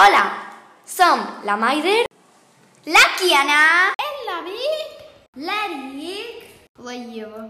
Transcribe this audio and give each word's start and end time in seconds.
Hola, 0.00 0.32
som 0.86 1.20
la 1.44 1.56
Maider, 1.60 2.06
La 2.86 3.02
Kiana, 3.18 3.92
El 4.00 4.14
David, 4.28 4.88
l'Eric, 5.46 6.46
la 6.78 6.94
Ieva. 6.94 7.42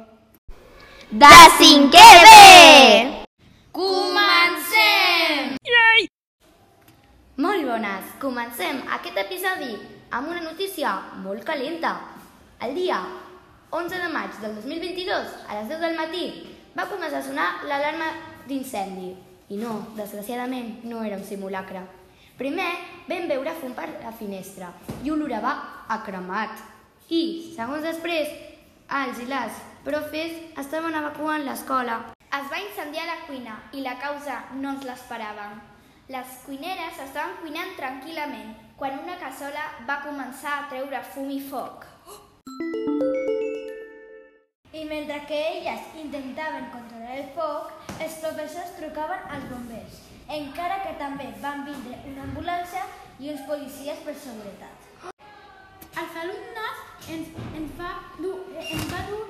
de 1.11 1.27
5è 1.59 2.09
B! 2.25 2.31
Comencem! 3.71 5.55
molt 7.37 7.65
bones. 7.65 8.05
Comencem 8.19 8.83
aquest 8.99 9.17
episodi 9.17 9.79
amb 10.11 10.29
una 10.31 10.41
notícia 10.41 10.97
molt 11.23 11.45
calenta. 11.45 12.01
El 12.67 12.75
dia 12.75 12.99
11 13.71 13.95
de 13.95 14.09
maig 14.09 14.35
del 14.43 14.57
2022, 14.57 15.39
a 15.47 15.61
les 15.61 15.69
10 15.69 15.81
del 15.87 15.97
matí, 16.03 16.27
va 16.75 16.91
començar 16.91 17.23
a 17.23 17.29
sonar 17.31 17.49
l'alarma 17.63 18.11
d'incendi. 18.49 19.15
I 19.51 19.57
no, 19.57 19.95
desgraciadament, 19.95 20.81
no 20.83 21.05
era 21.05 21.17
un 21.17 21.25
simulacre. 21.25 21.87
Primer 22.41 22.71
vam 23.05 23.27
veure 23.29 23.53
fum 23.61 23.75
per 23.77 23.91
la 24.01 24.11
finestra 24.17 24.71
i 25.05 25.11
olorava 25.13 25.51
a 25.93 25.99
cremat. 26.07 26.55
I, 27.13 27.53
segons 27.53 27.85
després, 27.85 28.31
els 28.97 29.19
i 29.21 29.27
les 29.29 29.59
profes 29.85 30.39
estaven 30.63 30.97
evacuant 30.97 31.45
l'escola. 31.45 31.99
Es 32.39 32.47
va 32.49 32.63
incendiar 32.63 33.05
la 33.11 33.19
cuina 33.27 33.59
i 33.77 33.85
la 33.85 33.99
causa 34.01 34.39
no 34.55 34.73
ens 34.73 34.87
l'esperàvem. 34.89 35.59
Les 36.15 36.39
cuineres 36.47 37.03
estaven 37.05 37.37
cuinant 37.43 37.75
tranquil·lament 37.77 38.55
quan 38.81 38.97
una 39.03 39.19
cassola 39.21 39.67
va 39.91 39.99
començar 40.07 40.55
a 40.55 40.69
treure 40.73 41.03
fum 41.13 41.29
i 41.35 41.43
foc. 41.51 41.85
I 44.73 44.87
mentre 44.89 45.21
que 45.29 45.43
elles 45.59 45.93
intentaven 46.07 46.73
controlar 46.73 47.21
el 47.21 47.29
foc, 47.37 47.77
els 47.99 48.17
professors 48.25 48.73
trucaven 48.81 49.29
als 49.29 49.45
bombers, 49.53 50.01
encara 50.31 50.79
que 50.85 50.93
també 50.99 51.27
van 51.43 51.65
vindre 51.67 51.97
una 52.13 52.23
ambulància 52.29 52.85
i 53.19 53.33
uns 53.33 53.43
policies 53.49 54.03
per 54.07 54.15
seguretat. 54.15 54.87
Els 56.01 56.19
alumnes 56.23 56.85
ens, 57.15 57.33
ens, 57.59 57.73
va 57.81 57.91
dur, 58.21 58.37
ens 58.63 58.87
va 58.93 59.01
dur 59.09 59.25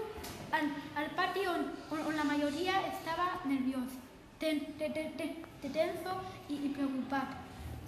al, 0.59 0.69
al 1.01 1.09
pati 1.17 1.47
on, 1.49 1.71
on, 1.89 2.05
on 2.11 2.19
la 2.19 2.27
majoria 2.29 2.77
estava 2.91 3.31
nerviós, 3.47 3.97
ten, 4.43 4.61
ten, 4.79 4.93
ten, 4.93 5.17
ten, 5.17 5.73
tenso 5.73 6.19
i, 6.49 6.61
i 6.69 6.73
preocupat. 6.77 7.39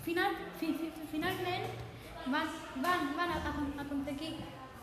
Final, 0.06 0.40
fi, 0.58 0.72
fi, 0.80 0.90
finalment 1.12 1.68
van, 2.32 2.48
van, 2.82 3.12
van 3.18 3.36
aconseguir, 3.36 4.34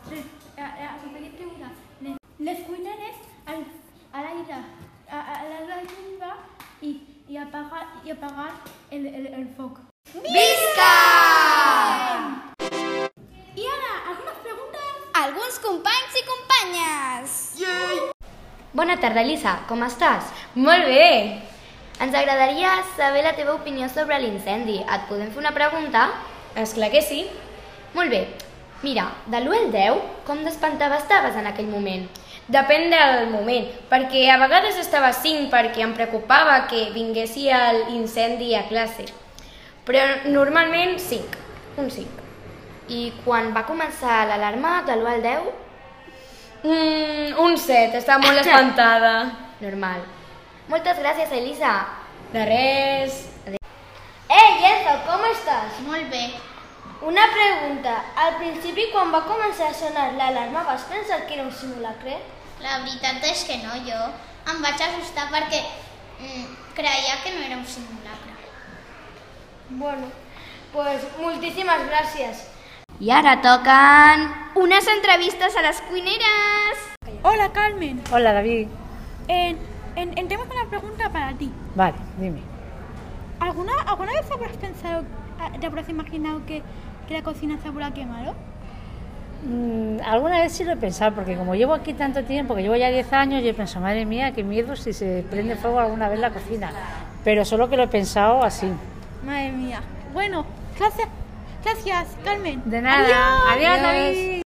aconseguir 0.06 1.34
treure 1.36 1.74
les, 2.06 2.16
les 2.38 2.64
cuineres 2.68 3.20
al, 3.50 3.66
a 4.12 4.24
l'aire 4.24 4.60
a, 4.60 5.18
a, 5.18 5.20
a 5.40 5.62
l'aire 5.68 6.34
i, 6.80 6.94
i 7.28 7.36
apagar, 7.38 7.84
i 8.04 8.10
apagar 8.10 8.50
el, 8.90 9.06
el, 9.06 9.26
el 9.34 9.46
foc. 9.56 9.78
Visca! 10.14 10.92
I 13.54 13.66
ara, 13.66 13.92
algunes 14.12 14.38
preguntes? 14.44 14.96
Alguns 15.22 15.58
companys 15.64 16.16
i 16.16 16.24
companyes! 16.28 17.36
Bona 18.72 18.96
tarda, 19.02 19.24
Elisa. 19.26 19.58
Com 19.68 19.82
estàs? 19.84 20.30
Molt 20.54 20.86
bé. 20.88 21.42
Ens 22.00 22.14
agradaria 22.16 22.78
saber 22.96 23.24
la 23.26 23.34
teva 23.36 23.54
opinió 23.58 23.90
sobre 23.92 24.18
l'incendi. 24.22 24.78
Et 24.80 25.08
podem 25.10 25.28
fer 25.34 25.42
una 25.42 25.52
pregunta? 25.56 26.06
És 26.56 26.72
clar 26.78 26.88
que 26.94 27.02
sí. 27.04 27.26
Molt 27.92 28.10
bé. 28.14 28.24
Mira, 28.80 29.10
de 29.26 29.42
l'1 29.42 29.58
al 29.58 29.70
10, 29.74 30.04
com 30.24 30.40
d'espantada 30.46 31.02
estaves 31.02 31.36
en 31.36 31.50
aquell 31.50 31.68
moment? 31.68 32.06
Depèn 32.50 32.88
del 32.90 33.28
moment, 33.30 33.66
perquè 33.86 34.24
a 34.32 34.38
vegades 34.40 34.78
estava 34.80 35.12
a 35.12 35.14
5 35.14 35.46
perquè 35.52 35.84
em 35.84 35.92
preocupava 35.94 36.56
que 36.70 36.88
vinguessi 36.90 37.44
l'incendi 37.86 38.48
a 38.58 38.64
classe. 38.66 39.04
Però 39.86 40.02
normalment 40.26 40.96
5, 40.98 41.44
un 41.78 41.90
5. 41.94 42.24
I 42.90 43.12
quan 43.22 43.52
va 43.54 43.62
començar 43.68 44.24
l'alarma 44.26 44.80
de 44.88 44.96
l'1 44.96 45.12
al 45.12 45.22
10? 45.22 45.46
Mm, 46.64 47.38
un 47.38 47.54
7, 47.56 48.00
estava 48.00 48.18
molt 48.26 48.40
espantada. 48.44 49.12
Normal. 49.60 50.02
Moltes 50.72 50.98
gràcies, 50.98 51.30
Elisa. 51.30 51.76
De 52.34 52.42
res. 52.50 53.22
Ei, 53.46 54.50
Enzo, 54.72 54.96
com 55.06 55.22
estàs? 55.30 55.78
Molt 55.86 56.10
bé. 56.10 56.26
Una 57.06 57.30
pregunta. 57.30 57.94
Al 58.26 58.36
principi, 58.42 58.90
quan 58.90 59.14
va 59.14 59.22
començar 59.30 59.70
a 59.70 59.74
sonar 59.74 60.10
l'alarma, 60.18 60.66
vas 60.66 60.90
pensar 60.90 61.22
que 61.26 61.38
era 61.38 61.46
un 61.46 61.54
simulacre? 61.54 62.18
La 62.60 62.78
veritat 62.82 63.24
és 63.24 63.42
que 63.48 63.56
no, 63.62 63.72
jo 63.86 63.98
em 64.52 64.58
vaig 64.60 64.82
assustar 64.84 65.30
perquè 65.32 65.60
mm, 66.20 66.42
creia 66.76 67.16
que 67.22 67.32
no 67.32 67.44
era 67.46 67.56
un 67.56 67.64
simulacre. 67.64 68.34
Bueno, 69.70 70.10
pues 70.72 71.06
moltíssimes 71.20 71.86
gràcies. 71.88 72.44
I 73.00 73.12
ara 73.16 73.38
toquen... 73.40 74.28
Unes 74.60 74.88
entrevistes 74.92 75.56
a 75.56 75.62
les 75.62 75.80
cuineres. 75.88 76.84
Hola, 77.22 77.48
Carmen. 77.52 78.02
Hola 78.12 78.32
David. 78.34 78.68
En, 79.28 79.56
en, 79.96 80.18
en 80.18 80.28
tenemos 80.28 80.48
una 80.50 80.68
pregunta 80.68 81.08
para 81.08 81.32
ti. 81.38 81.50
Vale, 81.74 81.96
dime. 82.18 82.42
¿Alguna, 83.38 83.72
¿Alguna 83.86 84.12
vez 84.12 84.30
habrás 84.30 84.56
pensado, 84.58 85.04
ah, 85.38 85.50
te 85.58 85.66
habrás 85.66 85.88
imaginado 85.88 86.44
que, 86.44 86.62
que 87.08 87.14
la 87.14 87.22
cocina 87.22 87.58
se 87.62 87.68
habrá 87.68 87.94
quemado? 87.94 88.34
Mm, 89.42 90.00
alguna 90.04 90.40
vez 90.40 90.52
sí 90.52 90.64
lo 90.64 90.72
he 90.72 90.76
pensado, 90.76 91.14
porque 91.14 91.36
como 91.36 91.54
llevo 91.54 91.72
aquí 91.72 91.94
tanto 91.94 92.22
tiempo, 92.24 92.54
que 92.54 92.62
llevo 92.62 92.76
ya 92.76 92.90
10 92.90 93.12
años, 93.12 93.42
yo 93.42 93.50
he 93.50 93.54
pensado, 93.54 93.82
madre 93.82 94.04
mía, 94.04 94.32
qué 94.32 94.44
miedo 94.44 94.76
si 94.76 94.92
se 94.92 95.24
prende 95.30 95.56
fuego 95.56 95.80
alguna 95.80 96.08
vez 96.08 96.20
la 96.20 96.30
cocina. 96.30 96.70
Pero 97.24 97.44
solo 97.44 97.68
que 97.70 97.76
lo 97.76 97.84
he 97.84 97.88
pensado 97.88 98.42
así. 98.42 98.70
Madre 99.24 99.52
mía. 99.52 99.80
Bueno, 100.12 100.44
gracias, 100.78 101.08
gracias, 101.64 102.08
Carmen. 102.24 102.62
De 102.64 102.82
nada. 102.82 103.52
Adiós, 103.52 103.82
David. 103.82 104.42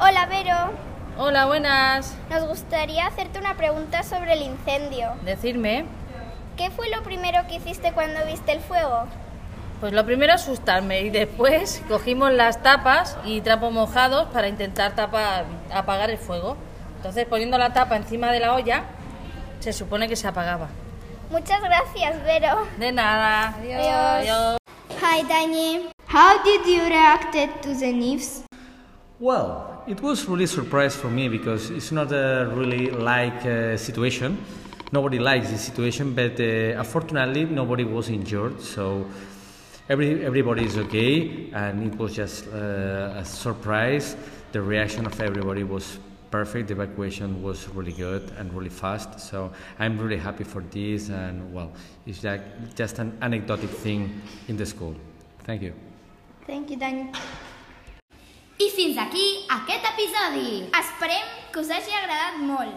Hola, 0.00 0.26
Vero. 0.26 0.88
Hola, 1.18 1.46
buenas. 1.46 2.16
Nos 2.30 2.46
gustaría 2.46 3.06
hacerte 3.06 3.38
una 3.38 3.54
pregunta 3.54 4.04
sobre 4.04 4.34
el 4.34 4.42
incendio. 4.42 5.08
Decirme. 5.24 5.84
¿Qué 6.56 6.70
fue 6.70 6.88
lo 6.90 7.02
primero 7.02 7.40
que 7.48 7.56
hiciste 7.56 7.92
cuando 7.92 8.24
viste 8.26 8.52
el 8.52 8.60
fuego? 8.60 9.06
Pues 9.80 9.92
lo 9.92 10.04
primero 10.04 10.32
asustarme 10.32 11.02
y 11.02 11.10
después 11.10 11.82
cogimos 11.88 12.32
las 12.32 12.62
tapas 12.62 13.16
y 13.24 13.40
trapos 13.40 13.72
mojados 13.72 14.26
para 14.32 14.48
intentar 14.48 14.94
tapar, 14.94 15.44
apagar 15.72 16.10
el 16.10 16.18
fuego. 16.18 16.56
Entonces 16.96 17.26
poniendo 17.26 17.58
la 17.58 17.72
tapa 17.72 17.96
encima 17.96 18.32
de 18.32 18.40
la 18.40 18.54
olla 18.54 18.84
se 19.60 19.72
supone 19.72 20.08
que 20.08 20.16
se 20.16 20.26
apagaba. 20.26 20.68
Muchas 21.30 21.60
gracias, 21.60 22.24
Vero. 22.24 22.66
De 22.78 22.90
nada. 22.90 23.54
Adiós. 23.58 23.86
Adiós. 23.86 24.58
Hi, 25.00 25.22
Dani. 25.28 25.90
How 26.08 26.42
did 26.42 26.66
you 26.66 26.84
react 26.88 27.34
to 27.62 27.74
the 27.74 27.92
news? 27.92 28.44
Well, 29.20 29.82
it 29.86 30.00
was 30.00 30.26
really 30.26 30.46
surprise 30.46 30.96
for 30.96 31.10
me 31.10 31.28
because 31.28 31.70
it's 31.70 31.92
not 31.92 32.10
a 32.12 32.50
really 32.54 32.90
like 32.90 33.44
uh, 33.44 33.76
situation. 33.76 34.38
Nobody 34.90 35.18
likes 35.18 35.50
this 35.50 35.60
situation, 35.60 36.14
but 36.14 36.40
uh, 36.40 36.80
unfortunately 36.80 37.44
nobody 37.44 37.84
was 37.84 38.08
injured, 38.08 38.60
so 38.60 39.04
every 39.88 40.24
everybody 40.24 40.64
is 40.64 40.76
okay, 40.76 41.50
and 41.52 41.92
it 41.92 41.98
was 41.98 42.14
just 42.14 42.46
uh, 42.48 43.20
a 43.20 43.24
surprise. 43.24 44.16
The 44.52 44.62
reaction 44.62 45.06
of 45.06 45.20
everybody 45.20 45.64
was 45.64 45.98
perfect. 46.30 46.68
The 46.68 46.74
evacuation 46.74 47.42
was 47.42 47.68
really 47.68 47.92
good 47.92 48.30
and 48.38 48.52
really 48.52 48.70
fast. 48.70 49.20
So 49.20 49.52
I'm 49.78 49.98
really 49.98 50.16
happy 50.16 50.44
for 50.44 50.62
this, 50.70 51.08
and 51.08 51.52
well, 51.52 51.72
it's 52.06 52.22
like 52.24 52.42
just 52.74 52.98
an 52.98 53.16
anecdotic 53.22 53.70
thing 53.70 54.20
in 54.48 54.56
the 54.56 54.66
school. 54.66 54.94
Thank 55.44 55.62
you. 55.62 55.72
Thank 56.46 56.70
you, 56.70 56.76
Dani. 56.76 57.12
I 58.60 58.68
fins 58.74 58.96
aquí 58.98 59.46
aquest 59.46 59.84
episodi. 59.86 60.66
Esperem 60.74 61.28
que 61.52 61.60
us 61.60 61.70
hagi 61.70 61.94
agradat 61.94 62.40
molt. 62.42 62.74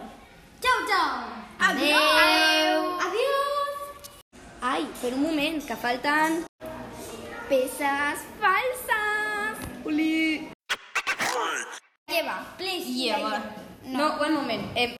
Chao, 0.62 0.78
chao. 0.86 1.26
Adeu. 1.58 3.02
Adiós. 3.02 3.42
Ai, 4.62 4.86
per 5.00 5.12
un 5.14 5.22
moment, 5.22 5.58
que 5.66 5.74
falten... 5.74 6.51
pesas 7.52 8.24
falsas. 8.40 9.58
Uli. 9.84 10.48
Lleva, 12.08 12.46
please. 12.56 12.90
Lleva. 12.90 13.42
No, 13.84 14.08
no 14.08 14.22
one 14.22 14.30
moment. 14.30 14.62
Em. 14.74 14.96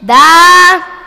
Da. 0.00 0.97